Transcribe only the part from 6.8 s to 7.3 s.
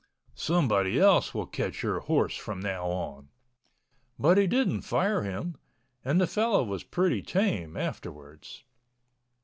pretty